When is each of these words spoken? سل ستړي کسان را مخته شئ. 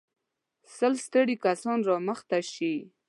سل 0.75 0.93
ستړي 1.05 1.35
کسان 1.45 1.79
را 1.87 1.95
مخته 2.07 2.37
شئ. 2.51 2.75